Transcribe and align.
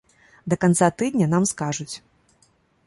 Да 0.53 0.57
канца 0.65 0.87
тыдня 1.01 1.27
нам 1.35 1.47
скажуць. 1.53 1.91